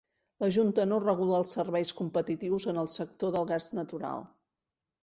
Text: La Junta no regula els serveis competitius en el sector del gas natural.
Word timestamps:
La 0.43 0.47
Junta 0.55 0.85
no 0.91 0.97
regula 1.03 1.35
els 1.41 1.53
serveis 1.59 1.91
competitius 2.01 2.67
en 2.73 2.83
el 2.87 2.91
sector 2.99 3.39
del 3.39 3.51
gas 3.55 3.73
natural. 3.83 4.29